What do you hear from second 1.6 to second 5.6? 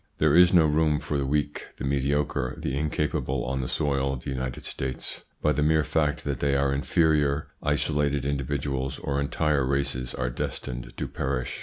the mediocre, the incapable on the soil of the United States. By